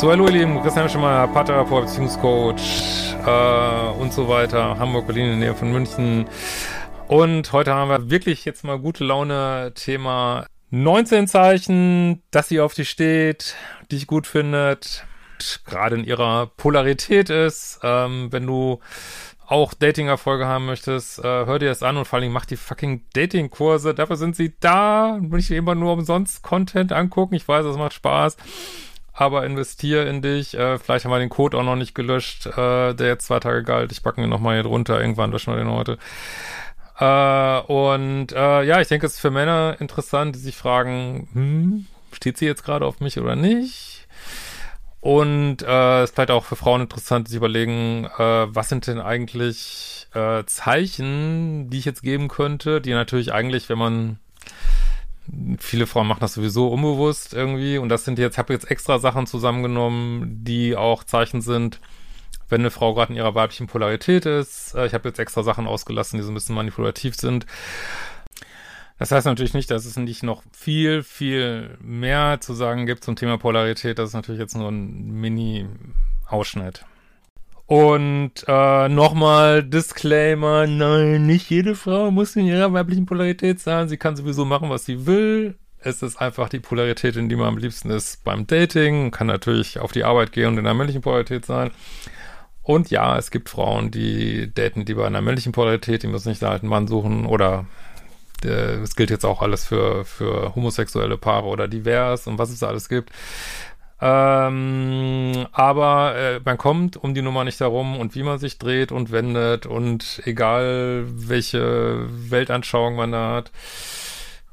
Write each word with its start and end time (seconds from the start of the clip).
So, 0.00 0.10
hallo 0.10 0.24
ihr 0.28 0.32
Lieben, 0.32 0.62
Christian 0.62 0.88
Schemmer, 0.88 1.28
Paartherapeut, 1.28 1.84
Beziehungscoach 1.84 2.56
äh, 3.26 4.00
und 4.00 4.14
so 4.14 4.28
weiter. 4.28 4.78
Hamburg, 4.78 5.06
Berlin 5.06 5.24
in 5.24 5.40
der 5.40 5.50
Nähe 5.50 5.54
von 5.54 5.70
München. 5.70 6.24
Und 7.06 7.52
heute 7.52 7.74
haben 7.74 7.90
wir 7.90 8.08
wirklich 8.08 8.46
jetzt 8.46 8.64
mal 8.64 8.78
gute 8.78 9.04
Laune 9.04 9.72
Thema 9.74 10.46
19 10.70 11.28
Zeichen, 11.28 12.22
dass 12.30 12.48
sie 12.48 12.60
auf 12.60 12.72
dich 12.72 12.88
steht, 12.88 13.56
dich 13.92 14.06
gut 14.06 14.26
findet, 14.26 15.04
gerade 15.66 15.96
in 15.96 16.04
ihrer 16.04 16.46
Polarität 16.46 17.28
ist. 17.28 17.80
Ähm, 17.82 18.28
wenn 18.30 18.46
du 18.46 18.80
auch 19.46 19.74
Dating-Erfolge 19.74 20.46
haben 20.46 20.64
möchtest, 20.64 21.18
äh, 21.18 21.24
hör 21.24 21.58
dir 21.58 21.68
das 21.68 21.82
an 21.82 21.98
und 21.98 22.06
vor 22.06 22.20
allem 22.20 22.32
mach 22.32 22.46
die 22.46 22.56
fucking 22.56 23.04
Dating-Kurse. 23.12 23.92
Dafür 23.92 24.16
sind 24.16 24.34
sie 24.34 24.54
da. 24.60 25.18
Nicht 25.20 25.50
immer 25.50 25.74
nur 25.74 25.92
umsonst 25.92 26.42
Content 26.42 26.90
angucken. 26.90 27.34
Ich 27.34 27.46
weiß, 27.46 27.66
das 27.66 27.76
macht 27.76 27.92
Spaß 27.92 28.38
aber 29.20 29.44
investier 29.44 30.06
in 30.06 30.22
dich. 30.22 30.54
Äh, 30.54 30.78
vielleicht 30.78 31.04
haben 31.04 31.12
wir 31.12 31.18
den 31.18 31.28
Code 31.28 31.58
auch 31.58 31.62
noch 31.62 31.76
nicht 31.76 31.94
gelöscht, 31.94 32.46
äh, 32.46 32.94
der 32.94 33.06
jetzt 33.06 33.26
zwei 33.26 33.38
Tage 33.38 33.62
galt. 33.62 33.92
Ich 33.92 34.02
packe 34.02 34.22
ihn 34.22 34.30
nochmal 34.30 34.54
hier 34.54 34.62
drunter. 34.62 34.98
Irgendwann 34.98 35.30
löschen 35.30 35.52
wir 35.52 35.58
den 35.58 35.70
heute. 35.70 35.98
Äh, 36.98 37.60
und 37.70 38.32
äh, 38.32 38.62
ja, 38.62 38.80
ich 38.80 38.88
denke, 38.88 39.06
es 39.06 39.14
ist 39.14 39.20
für 39.20 39.30
Männer 39.30 39.76
interessant, 39.78 40.36
die 40.36 40.40
sich 40.40 40.56
fragen, 40.56 41.28
hm, 41.34 41.86
steht 42.12 42.38
sie 42.38 42.46
jetzt 42.46 42.64
gerade 42.64 42.86
auf 42.86 43.00
mich 43.00 43.20
oder 43.20 43.36
nicht? 43.36 44.06
Und 45.00 45.62
äh, 45.62 46.02
es 46.02 46.10
ist 46.10 46.14
vielleicht 46.14 46.30
auch 46.30 46.44
für 46.44 46.56
Frauen 46.56 46.80
interessant, 46.80 47.26
die 47.26 47.32
sich 47.32 47.38
überlegen, 47.38 48.06
äh, 48.06 48.54
was 48.54 48.70
sind 48.70 48.86
denn 48.86 49.00
eigentlich 49.00 50.08
äh, 50.14 50.44
Zeichen, 50.46 51.68
die 51.68 51.78
ich 51.78 51.84
jetzt 51.84 52.02
geben 52.02 52.28
könnte, 52.28 52.80
die 52.80 52.92
natürlich 52.92 53.34
eigentlich, 53.34 53.68
wenn 53.68 53.78
man 53.78 54.18
viele 55.58 55.86
Frauen 55.86 56.06
machen 56.06 56.20
das 56.20 56.34
sowieso 56.34 56.68
unbewusst 56.68 57.34
irgendwie. 57.34 57.78
Und 57.78 57.88
das 57.88 58.04
sind 58.04 58.18
jetzt, 58.18 58.34
ich 58.34 58.38
habe 58.38 58.52
jetzt 58.52 58.70
extra 58.70 58.98
Sachen 58.98 59.26
zusammengenommen, 59.26 60.44
die 60.44 60.76
auch 60.76 61.04
Zeichen 61.04 61.40
sind, 61.40 61.80
wenn 62.48 62.62
eine 62.62 62.70
Frau 62.70 62.94
gerade 62.94 63.12
in 63.12 63.16
ihrer 63.16 63.34
weiblichen 63.34 63.66
Polarität 63.66 64.26
ist. 64.26 64.74
Äh, 64.74 64.86
ich 64.86 64.94
habe 64.94 65.08
jetzt 65.08 65.18
extra 65.18 65.42
Sachen 65.42 65.66
ausgelassen, 65.66 66.18
die 66.18 66.24
so 66.24 66.30
ein 66.30 66.34
bisschen 66.34 66.54
manipulativ 66.54 67.14
sind. 67.16 67.46
Das 68.98 69.12
heißt 69.12 69.24
natürlich 69.24 69.54
nicht, 69.54 69.70
dass 69.70 69.86
es 69.86 69.96
nicht 69.96 70.22
noch 70.22 70.42
viel, 70.52 71.02
viel 71.02 71.78
mehr 71.80 72.38
zu 72.40 72.52
sagen 72.52 72.84
gibt 72.84 73.02
zum 73.02 73.16
Thema 73.16 73.38
Polarität. 73.38 73.98
Das 73.98 74.10
ist 74.10 74.14
natürlich 74.14 74.40
jetzt 74.40 74.56
nur 74.56 74.68
ein 74.68 75.10
Mini-Ausschnitt. 75.12 76.84
Und 77.70 78.32
äh, 78.48 78.88
nochmal 78.88 79.62
Disclaimer, 79.62 80.66
nein, 80.66 81.24
nicht 81.24 81.48
jede 81.50 81.76
Frau 81.76 82.10
muss 82.10 82.34
in 82.34 82.46
ihrer 82.46 82.72
weiblichen 82.72 83.06
Polarität 83.06 83.60
sein. 83.60 83.88
Sie 83.88 83.96
kann 83.96 84.16
sowieso 84.16 84.44
machen, 84.44 84.70
was 84.70 84.86
sie 84.86 85.06
will. 85.06 85.54
Es 85.78 86.02
ist 86.02 86.20
einfach 86.20 86.48
die 86.48 86.58
Polarität, 86.58 87.14
in 87.14 87.28
die 87.28 87.36
man 87.36 87.46
am 87.46 87.58
liebsten 87.58 87.90
ist 87.90 88.24
beim 88.24 88.48
Dating. 88.48 89.12
Kann 89.12 89.28
natürlich 89.28 89.78
auf 89.78 89.92
die 89.92 90.02
Arbeit 90.02 90.32
gehen 90.32 90.48
und 90.48 90.58
in 90.58 90.64
der 90.64 90.74
männlichen 90.74 91.00
Polarität 91.00 91.46
sein. 91.46 91.70
Und 92.64 92.90
ja, 92.90 93.16
es 93.16 93.30
gibt 93.30 93.48
Frauen, 93.48 93.92
die 93.92 94.52
daten 94.52 94.84
lieber 94.84 95.06
in 95.06 95.12
der 95.12 95.22
männlichen 95.22 95.52
Polarität, 95.52 96.02
die 96.02 96.08
müssen 96.08 96.30
nicht 96.30 96.42
einen 96.42 96.68
Mann 96.68 96.88
suchen 96.88 97.24
oder 97.24 97.66
äh, 98.44 98.80
es 98.82 98.96
gilt 98.96 99.10
jetzt 99.10 99.24
auch 99.24 99.42
alles 99.42 99.64
für, 99.64 100.04
für 100.04 100.56
homosexuelle 100.56 101.18
Paare 101.18 101.46
oder 101.46 101.68
divers 101.68 102.26
und 102.26 102.36
was 102.36 102.50
es 102.50 102.58
da 102.58 102.66
alles 102.66 102.88
gibt. 102.88 103.10
Ähm, 104.02 105.46
aber 105.52 106.16
äh, 106.16 106.40
man 106.42 106.56
kommt 106.56 106.96
um 106.96 107.12
die 107.14 107.22
Nummer 107.22 107.44
nicht 107.44 107.60
herum 107.60 107.98
und 107.98 108.14
wie 108.14 108.22
man 108.22 108.38
sich 108.38 108.58
dreht 108.58 108.92
und 108.92 109.12
wendet 109.12 109.66
und 109.66 110.22
egal 110.24 111.04
welche 111.06 112.06
Weltanschauung 112.08 112.96
man 112.96 113.12
da 113.12 113.34
hat. 113.34 113.52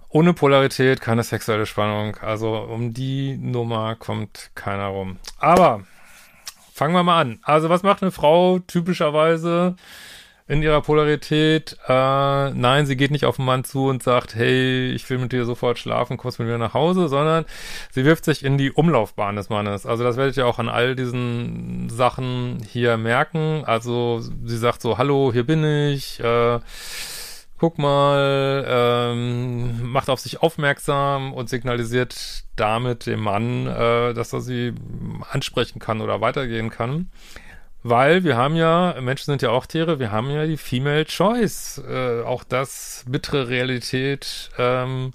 Ohne 0.09 0.33
Polarität 0.33 0.99
keine 0.99 1.23
sexuelle 1.23 1.65
Spannung. 1.65 2.17
Also 2.17 2.57
um 2.57 2.93
die 2.93 3.37
Nummer 3.37 3.95
kommt 3.95 4.51
keiner 4.55 4.87
rum. 4.87 5.17
Aber 5.39 5.81
fangen 6.73 6.93
wir 6.93 7.03
mal 7.03 7.21
an. 7.21 7.39
Also 7.43 7.69
was 7.69 7.83
macht 7.83 8.01
eine 8.01 8.11
Frau 8.11 8.59
typischerweise? 8.59 9.75
In 10.47 10.61
ihrer 10.61 10.81
Polarität. 10.81 11.77
Äh, 11.87 12.51
nein, 12.51 12.85
sie 12.85 12.95
geht 12.95 13.11
nicht 13.11 13.25
auf 13.25 13.35
den 13.35 13.45
Mann 13.45 13.63
zu 13.63 13.87
und 13.87 14.01
sagt, 14.01 14.35
hey, 14.35 14.91
ich 14.91 15.09
will 15.09 15.17
mit 15.17 15.31
dir 15.31 15.45
sofort 15.45 15.77
schlafen, 15.77 16.17
kommst 16.17 16.39
mit 16.39 16.47
mir 16.47 16.57
nach 16.57 16.73
Hause, 16.73 17.09
sondern 17.09 17.45
sie 17.91 18.05
wirft 18.05 18.25
sich 18.25 18.43
in 18.45 18.57
die 18.57 18.71
Umlaufbahn 18.71 19.35
des 19.35 19.49
Mannes. 19.49 19.85
Also 19.85 20.03
das 20.03 20.17
werdet 20.17 20.37
ihr 20.37 20.47
auch 20.47 20.59
an 20.59 20.69
all 20.69 20.95
diesen 20.95 21.89
Sachen 21.89 22.59
hier 22.67 22.97
merken. 22.97 23.63
Also 23.65 24.21
sie 24.21 24.57
sagt 24.57 24.81
so, 24.81 24.97
hallo, 24.97 25.31
hier 25.33 25.45
bin 25.45 25.63
ich, 25.63 26.19
äh, 26.21 26.59
guck 27.57 27.77
mal, 27.77 28.65
ähm, 28.67 29.91
macht 29.91 30.09
auf 30.09 30.19
sich 30.19 30.41
aufmerksam 30.41 31.33
und 31.33 31.49
signalisiert 31.49 32.43
damit 32.55 33.05
dem 33.05 33.19
Mann, 33.19 33.67
äh, 33.67 34.13
dass 34.13 34.31
er 34.31 34.41
sie 34.41 34.73
ansprechen 35.29 35.79
kann 35.79 36.01
oder 36.01 36.21
weitergehen 36.21 36.69
kann. 36.69 37.09
Weil 37.83 38.23
wir 38.23 38.35
haben 38.35 38.55
ja, 38.55 38.95
Menschen 38.99 39.31
sind 39.31 39.41
ja 39.41 39.51
auch 39.51 39.65
Tiere, 39.65 39.99
wir 39.99 40.11
haben 40.11 40.29
ja 40.29 40.45
die 40.45 40.57
Female 40.57 41.05
Choice. 41.05 41.81
Äh, 41.87 42.21
auch 42.23 42.43
das 42.43 43.05
bittere 43.07 43.47
Realität. 43.47 44.49
Ähm, 44.57 45.13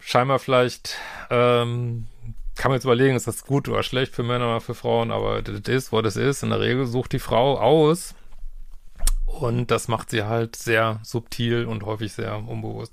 scheinbar 0.00 0.38
vielleicht, 0.38 0.98
ähm, 1.30 2.08
kann 2.56 2.70
man 2.70 2.76
jetzt 2.76 2.84
überlegen, 2.84 3.16
ist 3.16 3.26
das 3.26 3.44
gut 3.44 3.68
oder 3.68 3.82
schlecht 3.82 4.14
für 4.14 4.22
Männer 4.22 4.48
oder 4.48 4.60
für 4.60 4.74
Frauen, 4.74 5.10
aber 5.10 5.40
das 5.42 5.60
ist, 5.68 5.92
was 5.92 6.04
es 6.04 6.16
ist. 6.16 6.42
In 6.42 6.50
der 6.50 6.60
Regel 6.60 6.86
sucht 6.86 7.12
die 7.12 7.18
Frau 7.18 7.58
aus. 7.58 8.14
Und 9.26 9.70
das 9.70 9.88
macht 9.88 10.10
sie 10.10 10.24
halt 10.24 10.56
sehr 10.56 11.00
subtil 11.02 11.64
und 11.64 11.84
häufig 11.84 12.12
sehr 12.12 12.36
unbewusst. 12.36 12.92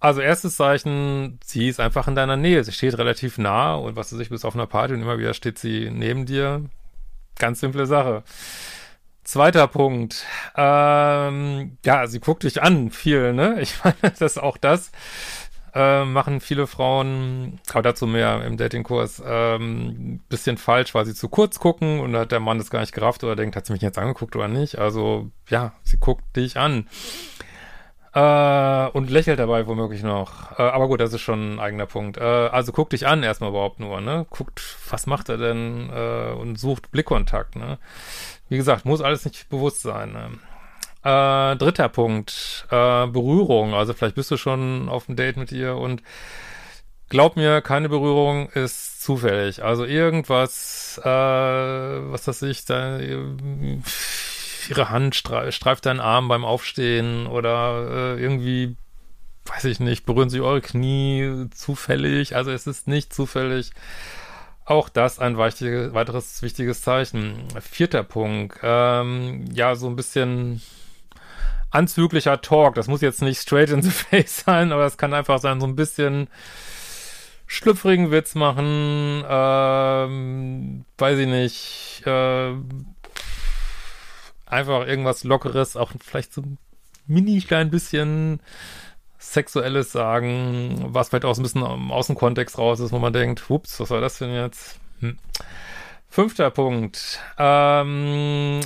Also 0.00 0.20
erstes 0.20 0.56
Zeichen, 0.56 1.38
sie 1.44 1.68
ist 1.68 1.78
einfach 1.78 2.08
in 2.08 2.16
deiner 2.16 2.36
Nähe. 2.36 2.64
Sie 2.64 2.72
steht 2.72 2.96
relativ 2.98 3.38
nah 3.38 3.74
und 3.74 3.94
was 3.94 4.10
du 4.10 4.16
sich 4.16 4.30
bis 4.30 4.44
auf 4.44 4.54
einer 4.54 4.66
Party 4.66 4.94
und 4.94 5.02
immer 5.02 5.18
wieder 5.18 5.34
steht 5.34 5.58
sie 5.58 5.90
neben 5.92 6.26
dir. 6.26 6.64
Ganz 7.38 7.60
simple 7.60 7.86
Sache. 7.86 8.22
Zweiter 9.24 9.68
Punkt. 9.68 10.26
Ähm, 10.56 11.78
ja, 11.84 12.06
sie 12.06 12.20
guckt 12.20 12.42
dich 12.42 12.62
an, 12.62 12.90
viel, 12.90 13.32
ne? 13.32 13.58
Ich 13.60 13.82
meine, 13.84 13.96
das 14.02 14.20
ist 14.20 14.42
auch 14.42 14.56
das 14.56 14.90
äh, 15.74 16.04
machen 16.04 16.40
viele 16.40 16.66
Frauen, 16.66 17.60
aber 17.70 17.82
dazu 17.82 18.06
mehr 18.06 18.44
im 18.44 18.56
Datingkurs, 18.56 19.22
ähm, 19.24 20.20
bisschen 20.28 20.58
falsch, 20.58 20.94
weil 20.94 21.06
sie 21.06 21.14
zu 21.14 21.28
kurz 21.28 21.58
gucken 21.58 22.00
und 22.00 22.14
hat 22.16 22.32
der 22.32 22.40
Mann 22.40 22.58
das 22.58 22.70
gar 22.70 22.80
nicht 22.80 22.92
gerafft 22.92 23.24
oder 23.24 23.36
denkt, 23.36 23.56
hat 23.56 23.66
sie 23.66 23.72
mich 23.72 23.82
jetzt 23.82 23.98
angeguckt 23.98 24.36
oder 24.36 24.48
nicht? 24.48 24.78
Also, 24.78 25.30
ja, 25.48 25.72
sie 25.82 25.96
guckt 25.98 26.36
dich 26.36 26.58
an. 26.58 26.88
Äh, 28.14 28.88
und 28.88 29.08
lächelt 29.08 29.38
dabei 29.38 29.66
womöglich 29.66 30.02
noch. 30.02 30.58
Äh, 30.58 30.62
aber 30.64 30.86
gut, 30.86 31.00
das 31.00 31.14
ist 31.14 31.22
schon 31.22 31.54
ein 31.54 31.60
eigener 31.60 31.86
Punkt. 31.86 32.18
Äh, 32.18 32.22
also 32.22 32.70
guck 32.70 32.90
dich 32.90 33.06
an 33.06 33.22
erstmal 33.22 33.50
überhaupt 33.50 33.80
nur, 33.80 34.02
ne? 34.02 34.26
Guckt, 34.28 34.60
was 34.90 35.06
macht 35.06 35.30
er 35.30 35.38
denn 35.38 35.88
äh, 35.90 36.32
und 36.32 36.58
sucht 36.58 36.90
Blickkontakt, 36.90 37.56
ne? 37.56 37.78
Wie 38.50 38.58
gesagt, 38.58 38.84
muss 38.84 39.00
alles 39.00 39.24
nicht 39.24 39.48
bewusst 39.48 39.80
sein, 39.80 40.12
ne? 40.12 40.30
Äh, 41.04 41.56
dritter 41.56 41.88
Punkt, 41.88 42.66
äh, 42.70 43.06
Berührung. 43.06 43.72
Also 43.72 43.94
vielleicht 43.94 44.16
bist 44.16 44.30
du 44.30 44.36
schon 44.36 44.90
auf 44.90 45.06
dem 45.06 45.16
Date 45.16 45.38
mit 45.38 45.50
ihr 45.50 45.76
und 45.76 46.02
glaub 47.08 47.36
mir, 47.36 47.62
keine 47.62 47.88
Berührung 47.88 48.50
ist 48.50 49.02
zufällig. 49.02 49.64
Also 49.64 49.86
irgendwas, 49.86 51.00
was 51.02 52.24
das 52.24 52.42
ich, 52.42 52.64
da 52.66 52.98
ihre 54.70 54.90
Hand 54.90 55.14
streift 55.14 55.86
deinen 55.86 56.00
Arm 56.00 56.28
beim 56.28 56.44
Aufstehen 56.44 57.26
oder 57.26 58.16
äh, 58.16 58.22
irgendwie, 58.22 58.76
weiß 59.46 59.64
ich 59.64 59.80
nicht, 59.80 60.06
berühren 60.06 60.30
sie 60.30 60.40
eure 60.40 60.60
Knie 60.60 61.46
zufällig. 61.54 62.36
Also 62.36 62.50
es 62.50 62.66
ist 62.66 62.88
nicht 62.88 63.12
zufällig. 63.12 63.72
Auch 64.64 64.88
das 64.88 65.18
ein 65.18 65.36
weiteres 65.36 66.42
wichtiges 66.42 66.82
Zeichen. 66.82 67.48
Vierter 67.60 68.04
Punkt. 68.04 68.58
Ähm, 68.62 69.44
ja, 69.52 69.74
so 69.74 69.88
ein 69.88 69.96
bisschen 69.96 70.62
anzüglicher 71.70 72.40
Talk. 72.40 72.74
Das 72.74 72.86
muss 72.86 73.00
jetzt 73.00 73.22
nicht 73.22 73.40
straight 73.40 73.70
in 73.70 73.82
the 73.82 73.90
face 73.90 74.44
sein, 74.44 74.72
aber 74.72 74.86
es 74.86 74.96
kann 74.96 75.14
einfach 75.14 75.40
sein, 75.40 75.60
so 75.60 75.66
ein 75.66 75.76
bisschen 75.76 76.28
schlüpfrigen 77.52 78.10
Witz 78.10 78.34
machen, 78.34 79.24
ähm, 79.28 80.84
weiß 80.96 81.18
ich 81.18 81.26
nicht, 81.26 82.02
äh, 82.06 82.54
einfach 84.52 84.86
irgendwas 84.86 85.24
Lockeres, 85.24 85.76
auch 85.76 85.92
vielleicht 86.00 86.32
so 86.32 86.42
ein 86.42 86.58
mini 87.06 87.40
klein 87.40 87.70
bisschen 87.70 88.40
Sexuelles 89.18 89.92
sagen, 89.92 90.86
was 90.88 91.08
vielleicht 91.08 91.24
auch 91.24 91.36
ein 91.36 91.42
bisschen 91.42 91.62
aus 91.62 92.08
dem 92.08 92.16
Kontext 92.16 92.58
raus 92.58 92.80
ist, 92.80 92.92
wo 92.92 92.98
man 92.98 93.12
denkt, 93.12 93.48
ups, 93.48 93.78
was 93.80 93.90
war 93.90 94.00
das 94.00 94.18
denn 94.18 94.34
jetzt? 94.34 94.78
Hm. 95.00 95.18
Fünfter 96.08 96.50
Punkt. 96.50 97.20
Ähm, 97.38 98.60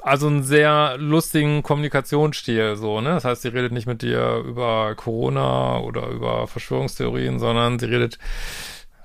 also 0.00 0.26
einen 0.26 0.42
sehr 0.42 0.96
lustigen 0.98 1.62
Kommunikationsstil, 1.62 2.76
so, 2.76 3.00
ne? 3.00 3.10
Das 3.10 3.24
heißt, 3.24 3.42
sie 3.42 3.48
redet 3.48 3.72
nicht 3.72 3.86
mit 3.86 4.02
dir 4.02 4.42
über 4.46 4.94
Corona 4.94 5.78
oder 5.78 6.08
über 6.08 6.46
Verschwörungstheorien, 6.46 7.38
sondern 7.38 7.78
sie 7.78 7.86
redet, 7.86 8.18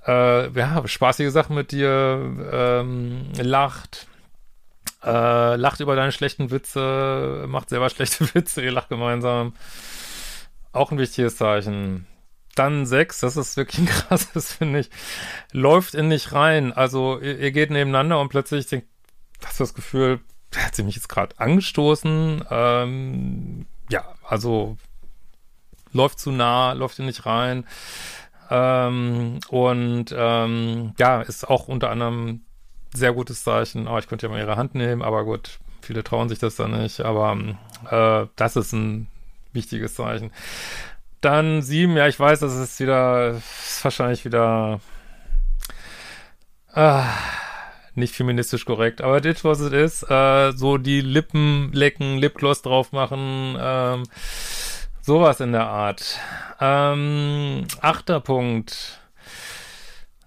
äh, 0.07 0.50
ja, 0.57 0.88
spaßige 0.88 1.31
Sachen 1.31 1.56
mit 1.56 1.71
dir, 1.71 2.21
ähm, 2.51 3.25
lacht, 3.38 4.07
äh, 5.03 5.55
lacht 5.55 5.79
über 5.79 5.95
deine 5.95 6.11
schlechten 6.11 6.51
Witze, 6.51 7.45
macht 7.47 7.69
selber 7.69 7.89
schlechte 7.91 8.33
Witze, 8.33 8.61
ihr 8.61 8.71
lacht 8.71 8.89
gemeinsam. 8.89 9.53
Auch 10.71 10.91
ein 10.91 10.97
wichtiges 10.97 11.38
Zeichen. 11.38 12.07
Dann 12.55 12.85
sechs, 12.85 13.19
das 13.19 13.38
ist 13.38 13.57
wirklich 13.57 13.79
ein 13.79 13.85
krasses, 14.07 14.53
finde 14.53 14.79
ich. 14.79 14.89
Läuft 15.51 15.95
in 15.95 16.07
nicht 16.07 16.33
rein. 16.33 16.71
Also 16.73 17.19
ihr, 17.19 17.39
ihr 17.39 17.51
geht 17.51 17.71
nebeneinander 17.71 18.19
und 18.19 18.29
plötzlich 18.29 18.67
denkt, 18.67 18.88
hast 19.44 19.59
du 19.59 19.63
das 19.63 19.73
Gefühl, 19.73 20.19
der 20.53 20.67
hat 20.67 20.75
sie 20.75 20.83
mich 20.83 20.95
jetzt 20.95 21.09
gerade 21.09 21.39
angestoßen. 21.39 22.45
Ähm, 22.49 23.65
ja, 23.89 24.06
also 24.23 24.77
läuft 25.91 26.19
zu 26.19 26.31
nah, 26.31 26.73
läuft 26.73 26.99
in 26.99 27.06
nicht 27.06 27.25
rein. 27.25 27.65
Ähm, 28.49 29.39
und 29.49 30.13
ähm, 30.15 30.94
ja, 30.99 31.21
ist 31.21 31.47
auch 31.47 31.67
unter 31.67 31.89
anderem 31.89 32.43
sehr 32.94 33.13
gutes 33.13 33.44
Zeichen. 33.44 33.88
Oh, 33.88 33.98
ich 33.98 34.07
könnte 34.07 34.28
ja 34.28 34.31
mal 34.31 34.40
ihre 34.40 34.56
Hand 34.56 34.75
nehmen, 34.75 35.01
aber 35.01 35.24
gut, 35.24 35.60
viele 35.81 36.04
trauen 36.04 36.30
sich 36.30 36.40
das 36.40 36.56
dann 36.56 36.72
nicht. 36.72 37.01
Aber 37.01 37.38
äh, 37.90 38.28
das 38.36 38.56
ist 38.56 38.74
ein 38.74 39.07
wichtiges 39.51 39.95
Zeichen. 39.95 40.31
Dann 41.22 41.62
sieben, 41.62 41.95
ja, 41.95 42.07
ich 42.07 42.19
weiß, 42.19 42.40
das 42.40 42.56
ist 42.56 42.80
wieder, 42.80 43.31
ist 43.31 43.84
wahrscheinlich 43.84 44.25
wieder 44.25 44.81
äh, 46.74 47.01
nicht 47.95 48.16
feministisch 48.16 48.66
korrekt, 48.66 49.01
aber 49.01 49.22
das, 49.22 49.44
was 49.44 49.60
es 49.60 49.72
ist, 49.72 50.10
äh, 50.10 50.51
so 50.51 50.78
die 50.78 51.01
Lippen 51.01 51.72
lecken, 51.72 52.18
Lipgloss 52.18 52.62
drauf 52.62 52.92
machen, 52.92 53.56
ähm, 53.60 54.04
sowas 55.01 55.40
in 55.40 55.51
der 55.51 55.68
Art. 55.68 56.19
Ähm, 56.60 57.66
achter 57.81 58.19
Punkt 58.19 59.00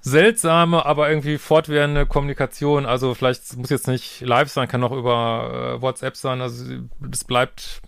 seltsame, 0.07 0.87
aber 0.87 1.09
irgendwie 1.09 1.37
fortwährende 1.37 2.07
Kommunikation. 2.07 2.87
Also 2.87 3.15
vielleicht 3.15 3.57
muss 3.57 3.71
jetzt 3.71 3.89
nicht 3.89 4.21
live 4.21 4.49
sein, 4.49 4.69
kann 4.69 4.85
auch 4.85 4.93
über 4.93 5.79
äh, 5.79 5.83
WhatsApp 5.83 6.17
sein. 6.17 6.41
Also 6.41 6.65
es 7.11 7.25
bleibt 7.25 7.83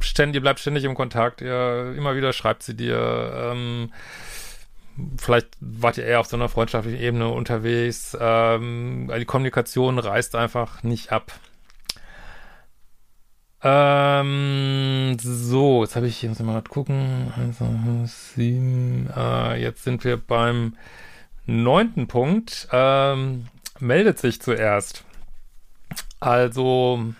ständig, 0.00 0.36
ihr 0.36 0.40
bleibt 0.40 0.60
ständig 0.60 0.84
im 0.84 0.94
Kontakt. 0.94 1.42
Ihr 1.42 1.94
immer 1.94 2.16
wieder 2.16 2.32
schreibt 2.32 2.62
sie 2.62 2.74
dir. 2.74 3.52
Ähm, 3.52 3.92
vielleicht 5.18 5.48
wart 5.60 5.98
ihr 5.98 6.06
eher 6.06 6.20
auf 6.20 6.26
so 6.26 6.38
einer 6.38 6.48
freundschaftlichen 6.48 6.98
Ebene 6.98 7.28
unterwegs. 7.28 8.16
Ähm, 8.18 9.12
die 9.14 9.26
Kommunikation 9.26 9.98
reißt 9.98 10.34
einfach 10.34 10.82
nicht 10.82 11.12
ab. 11.12 11.32
Ähm, 13.62 15.18
so, 15.20 15.84
jetzt 15.84 15.96
habe 15.96 16.06
ich, 16.06 16.16
hier, 16.16 16.30
muss 16.30 16.40
ich 16.40 16.46
mal 16.46 16.62
gucken. 16.62 17.30
Also, 17.36 17.66
sieben, 18.06 19.10
äh, 19.14 19.60
jetzt 19.60 19.84
sind 19.84 20.02
wir 20.02 20.16
beim 20.16 20.76
neunten 21.46 22.06
Punkt 22.06 22.68
ähm, 22.72 23.46
meldet 23.78 24.18
sich 24.18 24.40
zuerst. 24.40 25.04
Also, 26.20 27.14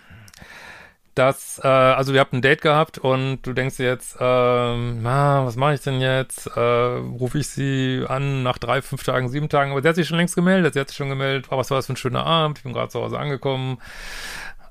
das, 1.15 1.61
äh, 1.63 1.67
also 1.67 2.13
wir 2.13 2.21
habt 2.21 2.33
ein 2.33 2.41
Date 2.41 2.61
gehabt 2.61 2.97
und 2.97 3.43
du 3.43 3.53
denkst 3.53 3.77
jetzt, 3.77 4.17
ähm, 4.19 5.05
ah, 5.05 5.45
was 5.45 5.55
mache 5.55 5.75
ich 5.75 5.81
denn 5.81 6.01
jetzt? 6.01 6.47
Äh, 6.47 6.59
Rufe 6.59 7.37
ich 7.37 7.47
sie 7.47 8.03
an 8.07 8.41
nach 8.41 8.57
drei, 8.57 8.81
fünf 8.81 9.03
Tagen, 9.03 9.29
sieben 9.29 9.49
Tagen, 9.49 9.71
aber 9.71 9.81
sie 9.81 9.87
hat 9.89 9.95
sich 9.95 10.07
schon 10.07 10.17
längst 10.17 10.35
gemeldet. 10.35 10.73
Sie 10.73 10.79
hat 10.79 10.87
sich 10.87 10.97
schon 10.97 11.09
gemeldet, 11.09 11.47
oh, 11.51 11.57
was 11.57 11.69
war 11.69 11.77
das 11.77 11.85
für 11.85 11.93
ein 11.93 11.97
schöner 11.97 12.25
Abend? 12.25 12.57
Ich 12.59 12.63
bin 12.63 12.73
gerade 12.73 12.89
zu 12.89 13.01
Hause 13.01 13.19
angekommen. 13.19 13.77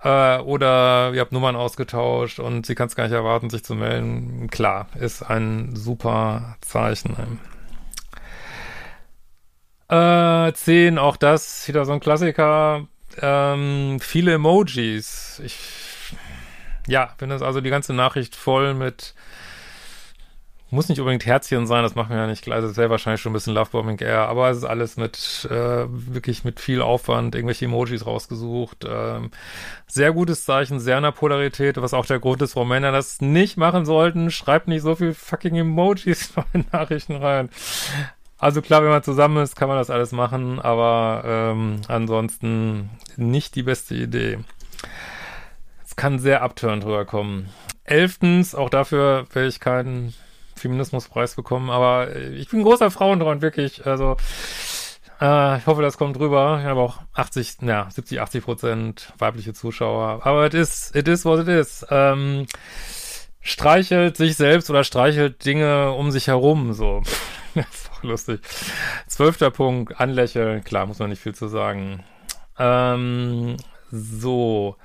Äh, 0.02 0.38
oder 0.38 1.12
ihr 1.14 1.20
habt 1.20 1.32
Nummern 1.32 1.54
ausgetauscht 1.54 2.40
und 2.40 2.66
sie 2.66 2.74
kann 2.74 2.88
es 2.88 2.96
gar 2.96 3.04
nicht 3.04 3.12
erwarten, 3.12 3.50
sich 3.50 3.62
zu 3.62 3.76
melden. 3.76 4.48
Klar, 4.50 4.88
ist 4.98 5.22
ein 5.22 5.76
super 5.76 6.56
Zeichen. 6.60 7.38
Äh, 9.92 10.54
10, 10.54 10.96
auch 10.96 11.18
das, 11.18 11.68
wieder 11.68 11.84
so 11.84 11.92
ein 11.92 12.00
Klassiker. 12.00 12.86
Ähm, 13.20 13.98
viele 14.00 14.32
Emojis. 14.32 15.42
Ich, 15.44 15.58
ja, 16.86 17.12
finde 17.18 17.34
das 17.34 17.42
also 17.42 17.60
die 17.60 17.68
ganze 17.68 17.92
Nachricht 17.92 18.34
voll 18.34 18.72
mit, 18.72 19.14
muss 20.70 20.88
nicht 20.88 20.98
unbedingt 20.98 21.26
Herzchen 21.26 21.66
sein, 21.66 21.82
das 21.82 21.94
machen 21.94 22.08
wir 22.08 22.16
ja 22.16 22.26
nicht 22.26 22.42
gleich. 22.42 22.62
Das 22.62 22.78
wäre 22.78 22.88
wahrscheinlich 22.88 23.20
schon 23.20 23.32
ein 23.32 23.34
bisschen 23.34 23.52
Lovebombing 23.52 23.98
eher, 23.98 24.28
aber 24.28 24.48
es 24.48 24.56
ist 24.56 24.64
alles 24.64 24.96
mit, 24.96 25.46
äh, 25.50 25.84
wirklich 25.90 26.42
mit 26.42 26.58
viel 26.58 26.80
Aufwand, 26.80 27.34
irgendwelche 27.34 27.66
Emojis 27.66 28.06
rausgesucht. 28.06 28.86
Ähm, 28.88 29.30
sehr 29.86 30.14
gutes 30.14 30.46
Zeichen, 30.46 30.80
sehr 30.80 30.96
einer 30.96 31.12
Polarität, 31.12 31.76
was 31.82 31.92
auch 31.92 32.06
der 32.06 32.18
Grund 32.18 32.40
ist, 32.40 32.56
warum 32.56 32.70
Männer 32.70 32.92
das 32.92 33.20
nicht 33.20 33.58
machen 33.58 33.84
sollten. 33.84 34.30
Schreibt 34.30 34.68
nicht 34.68 34.80
so 34.80 34.94
viel 34.94 35.12
fucking 35.12 35.56
Emojis 35.56 36.32
in 36.54 36.64
Nachrichten 36.72 37.16
rein. 37.16 37.50
Also 38.42 38.60
klar, 38.60 38.82
wenn 38.82 38.90
man 38.90 39.04
zusammen 39.04 39.40
ist, 39.40 39.54
kann 39.54 39.68
man 39.68 39.78
das 39.78 39.88
alles 39.88 40.10
machen, 40.10 40.58
aber 40.58 41.22
ähm, 41.24 41.80
ansonsten 41.86 42.90
nicht 43.16 43.54
die 43.54 43.62
beste 43.62 43.94
Idee. 43.94 44.40
Es 45.86 45.94
kann 45.94 46.18
sehr 46.18 46.42
abturnt 46.42 46.84
rüberkommen. 46.84 47.50
Elftens, 47.84 48.56
auch 48.56 48.68
dafür 48.68 49.26
werde 49.32 49.46
ich 49.46 49.60
keinen 49.60 50.12
Feminismuspreis 50.56 51.36
bekommen, 51.36 51.70
aber 51.70 52.16
ich 52.16 52.48
bin 52.48 52.64
großer 52.64 52.90
Frauenfreund, 52.90 53.42
wirklich. 53.42 53.86
Also 53.86 54.16
äh, 55.20 55.58
ich 55.58 55.66
hoffe, 55.66 55.82
das 55.82 55.96
kommt 55.96 56.18
rüber. 56.18 56.58
Ich 56.62 56.66
habe 56.66 56.80
auch 56.80 56.98
80, 57.12 57.58
ja, 57.62 57.88
70, 57.92 58.20
80 58.20 58.44
Prozent 58.44 59.12
weibliche 59.18 59.54
Zuschauer. 59.54 60.26
Aber 60.26 60.46
it 60.46 60.54
is, 60.54 60.90
it 60.96 61.06
is 61.06 61.24
what 61.24 61.38
it 61.38 61.48
is. 61.48 61.86
Ähm, 61.90 62.46
streichelt 63.40 64.16
sich 64.16 64.34
selbst 64.34 64.68
oder 64.68 64.82
streichelt 64.82 65.44
Dinge 65.44 65.92
um 65.92 66.10
sich 66.10 66.26
herum, 66.26 66.72
so. 66.72 67.04
das 67.54 67.66
ist 67.66 67.90
auch 67.92 68.02
lustig. 68.02 68.40
Zwölfter 69.06 69.50
Punkt, 69.50 70.00
anlächeln. 70.00 70.64
Klar, 70.64 70.86
muss 70.86 70.98
man 70.98 71.10
nicht 71.10 71.22
viel 71.22 71.34
zu 71.34 71.48
sagen. 71.48 72.04
Ähm, 72.58 73.56
so. 73.90 74.76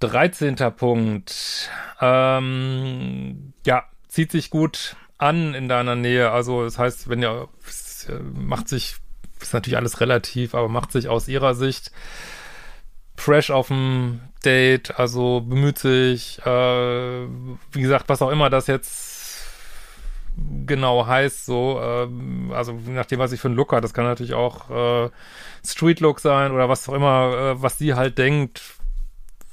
Dreizehnter 0.00 0.70
Punkt. 0.70 1.70
Ähm, 2.00 3.52
ja, 3.64 3.84
zieht 4.08 4.30
sich 4.30 4.50
gut 4.50 4.96
an 5.18 5.54
in 5.54 5.68
deiner 5.68 5.96
Nähe. 5.96 6.30
Also, 6.30 6.64
das 6.64 6.78
heißt, 6.78 7.08
wenn 7.08 7.22
ihr, 7.22 7.48
macht 8.34 8.68
sich, 8.68 8.96
ist 9.40 9.54
natürlich 9.54 9.76
alles 9.78 10.00
relativ, 10.00 10.54
aber 10.54 10.68
macht 10.68 10.92
sich 10.92 11.08
aus 11.08 11.28
ihrer 11.28 11.54
Sicht 11.54 11.90
fresh 13.16 13.50
auf 13.50 13.68
dem 13.68 14.20
Date, 14.44 14.98
also 14.98 15.40
bemüht 15.40 15.78
sich, 15.78 16.38
äh, 16.44 17.26
wie 17.72 17.80
gesagt, 17.80 18.08
was 18.08 18.22
auch 18.22 18.30
immer 18.30 18.50
das 18.50 18.66
jetzt 18.66 19.15
genau 20.66 21.06
heißt, 21.06 21.46
so, 21.46 21.80
ähm, 21.82 22.52
also 22.52 22.78
nachdem, 22.88 23.18
was 23.18 23.32
ich 23.32 23.40
für 23.40 23.48
einen 23.48 23.56
Look 23.56 23.72
hat, 23.72 23.84
das 23.84 23.94
kann 23.94 24.04
natürlich 24.04 24.34
auch 24.34 24.70
äh, 24.70 25.10
Street 25.64 26.00
Look 26.00 26.20
sein 26.20 26.52
oder 26.52 26.68
was 26.68 26.88
auch 26.88 26.94
immer, 26.94 27.54
äh, 27.56 27.62
was 27.62 27.78
sie 27.78 27.94
halt 27.94 28.18
denkt, 28.18 28.62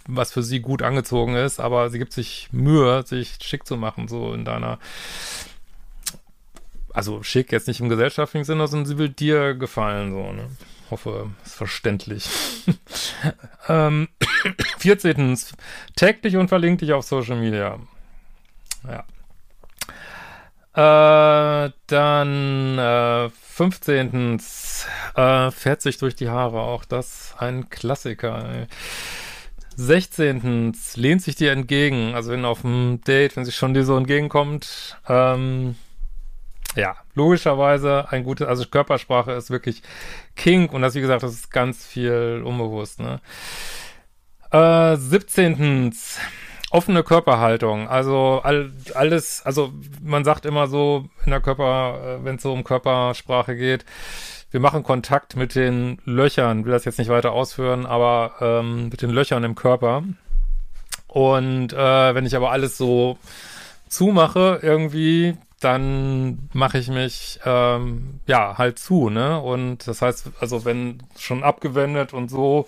was 0.08 0.34
für 0.34 0.43
sie 0.43 0.60
gut 0.60 0.82
angezogen 0.82 1.36
ist, 1.36 1.60
aber 1.60 1.89
sie 1.89 2.00
gibt 2.00 2.13
sich 2.13 2.50
Mühe, 2.51 3.03
sich 3.05 3.38
schick 3.41 3.65
zu 3.65 3.77
machen, 3.77 4.08
so 4.08 4.34
in 4.34 4.43
deiner 4.43 4.79
also 6.93 7.24
schick 7.24 7.51
jetzt 7.51 7.67
nicht 7.67 7.79
im 7.79 7.89
gesellschaftlichen 7.89 8.46
Sinne, 8.46 8.67
sondern 8.67 8.86
sie 8.86 8.98
will 9.00 9.10
dir 9.10 9.55
gefallen, 9.55 10.12
so, 10.12 10.32
ne? 10.32 10.50
Hoffe, 10.91 11.32
ist 11.43 11.55
verständlich. 11.55 12.29
ähm, 13.67 14.10
14. 14.77 15.39
Tag 15.96 16.22
dich 16.22 16.38
und 16.38 16.50
verlink 16.50 16.79
dich 16.79 16.93
auf 16.93 17.03
Social 17.03 17.38
Media. 17.38 17.79
Ja. 18.88 19.03
Äh, 20.75 21.72
dann 21.88 22.80
äh, 22.80 23.30
15. 23.30 24.42
Äh, 25.15 25.51
fährt 25.51 25.82
sich 25.82 25.98
durch 25.98 26.15
die 26.15 26.30
Haare, 26.30 26.62
auch 26.62 26.86
das 26.86 27.36
ein 27.38 27.70
Klassiker. 27.70 28.50
Ey. 28.50 28.68
16. 29.75 30.74
lehnt 30.96 31.22
sich 31.22 31.36
dir 31.36 31.51
entgegen, 31.51 32.15
also 32.15 32.32
wenn 32.32 32.46
auf 32.46 32.62
dem 32.62 33.01
Date, 33.01 33.36
wenn 33.36 33.46
sie 33.46 33.51
schon 33.51 33.74
dir 33.74 33.86
so 33.86 33.98
entgegenkommt, 33.98 34.98
ähm, 35.08 35.75
ja, 36.75 36.96
logischerweise 37.13 38.10
ein 38.10 38.24
gutes, 38.24 38.48
also 38.48 38.65
Körpersprache 38.65 39.32
ist 39.34 39.51
wirklich 39.51 39.84
King 40.36 40.70
und 40.70 40.82
das, 40.82 40.96
wie 40.96 41.01
gesagt, 41.01 41.24
das 41.24 41.34
ist 41.34 41.51
ganz 41.51 41.86
viel 41.86 42.42
unbewusst, 42.46 43.00
ne? 43.00 43.20
Äh, 44.51 44.96
17 44.98 45.92
offene 46.74 47.03
Körperhaltung. 47.03 47.88
Also 47.88 48.42
all, 48.44 48.72
alles, 48.96 49.44
also 49.46 49.72
man 50.01 50.25
sagt 50.25 50.46
immer 50.46 50.68
so 50.68 51.06
in 51.24 51.32
der 51.32 51.39
Körper, 51.39 52.00
äh, 52.20 52.25
wenn 52.25 52.38
es 52.38 52.42
so 52.42 52.51
um 52.51 52.63
Körpersprache 52.63 53.56
geht, 53.56 53.86
wir 54.50 54.60
machen 54.60 54.84
Kontakt 54.84 55.36
mit 55.36 55.56
den 55.56 56.00
Löchern, 56.06 56.65
will 56.65 56.72
das 56.72 56.86
jetzt 56.86 56.98
nicht 56.98 57.10
weiter 57.10 57.32
ausführen, 57.32 57.86
aber 57.86 58.34
ähm, 58.42 58.89
mit 58.89 59.01
den 59.01 59.12
Löchern 59.12 59.44
im 59.44 59.56
Körper. 59.56 60.03
Und 61.08 61.74
äh, 61.74 62.15
wenn 62.15 62.25
ich 62.25 62.36
aber 62.36 62.51
alles 62.51 62.77
so 62.77 63.18
zumache 63.88 64.60
irgendwie, 64.63 65.38
dann 65.60 66.50
mache 66.53 66.80
ich 66.80 66.88
mich 66.89 67.39
ähm, 67.46 68.20
ja 68.25 68.58
halt 68.58 68.80
zu, 68.80 69.10
ne? 69.12 69.39
Und 69.39 69.88
das 69.88 70.01
heißt, 70.01 70.32
also 70.39 70.65
wenn 70.65 71.03
schon 71.18 71.44
abgewendet 71.44 72.13
und 72.13 72.30
so, 72.30 72.68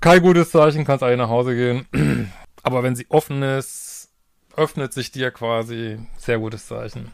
kein 0.00 0.22
gutes 0.22 0.50
Zeichen, 0.50 0.84
kannst 0.84 1.02
eigentlich 1.02 1.18
nach 1.18 1.28
Hause 1.28 1.54
gehen. 1.54 2.32
Aber 2.62 2.82
wenn 2.82 2.96
sie 2.96 3.06
offen 3.08 3.42
ist, 3.42 4.10
öffnet 4.56 4.92
sich 4.92 5.10
dir 5.10 5.30
quasi 5.30 5.98
sehr 6.16 6.38
gutes 6.38 6.66
Zeichen. 6.66 7.12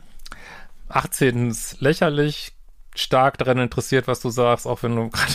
18. 0.89 1.55
lächerlich, 1.81 2.53
stark 2.95 3.39
daran 3.39 3.59
interessiert, 3.59 4.07
was 4.07 4.21
du 4.21 4.31
sagst, 4.31 4.67
auch 4.67 4.83
wenn 4.83 4.97
du 4.97 5.09
gerade 5.11 5.35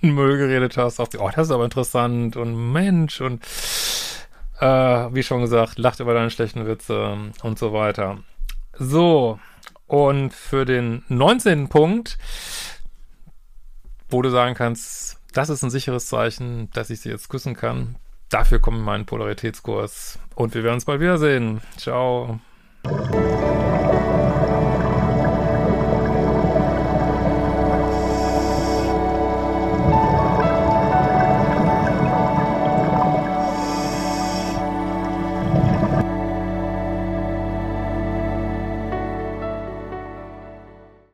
Müll 0.00 0.38
geredet 0.38 0.76
hast, 0.76 0.96
sagt 0.96 1.12
sie, 1.12 1.18
oh, 1.18 1.30
das 1.34 1.48
ist 1.48 1.52
aber 1.52 1.64
interessant 1.64 2.36
und 2.36 2.72
Mensch 2.72 3.20
und 3.20 3.44
äh, 4.60 4.66
wie 4.66 5.22
schon 5.22 5.40
gesagt, 5.40 5.78
lacht 5.78 6.00
über 6.00 6.14
deine 6.14 6.30
schlechten 6.30 6.66
Witze 6.66 7.32
und 7.42 7.58
so 7.58 7.72
weiter. 7.72 8.18
So, 8.74 9.38
Und 9.86 10.34
für 10.34 10.64
den 10.64 11.02
19. 11.08 11.68
Punkt, 11.68 12.18
wo 14.10 14.22
du 14.22 14.30
sagen 14.30 14.54
kannst, 14.54 15.18
das 15.32 15.48
ist 15.48 15.62
ein 15.62 15.70
sicheres 15.70 16.06
Zeichen, 16.06 16.70
dass 16.72 16.90
ich 16.90 17.00
sie 17.00 17.08
jetzt 17.08 17.28
küssen 17.28 17.54
kann. 17.54 17.96
Dafür 18.30 18.60
kommt 18.60 18.80
mein 18.80 19.06
Polaritätskurs. 19.06 20.18
Und 20.34 20.54
wir 20.54 20.62
werden 20.62 20.74
uns 20.74 20.84
bald 20.84 21.00
wiedersehen. 21.00 21.60
Ciao. 21.76 22.40